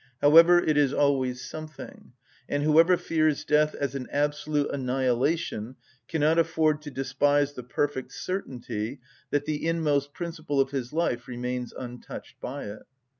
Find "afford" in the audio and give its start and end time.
6.39-6.81